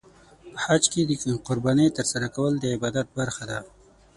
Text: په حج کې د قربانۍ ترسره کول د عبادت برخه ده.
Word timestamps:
په 0.53 0.57
حج 0.65 0.83
کې 0.91 1.01
د 1.09 1.11
قربانۍ 1.47 1.87
ترسره 1.97 2.27
کول 2.35 2.53
د 2.59 2.65
عبادت 2.75 3.07
برخه 3.19 3.43
ده. 3.51 3.59